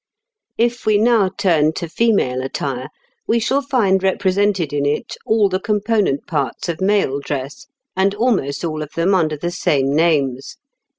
If 0.57 0.87
we 0.87 0.97
now 0.97 1.29
turn 1.29 1.73
to 1.73 1.87
female 1.87 2.41
attire, 2.41 2.87
we 3.27 3.37
shall 3.37 3.61
find 3.61 4.01
represented 4.01 4.73
in 4.73 4.83
it 4.83 5.15
all 5.27 5.47
the 5.47 5.59
component 5.59 6.25
parts 6.25 6.67
of 6.67 6.81
male 6.81 7.19
dress, 7.19 7.67
and 7.95 8.15
almost 8.15 8.65
all 8.65 8.81
of 8.81 8.93
them 8.93 9.13
under 9.13 9.37
the 9.37 9.51
same 9.51 9.95
names. 9.95 10.57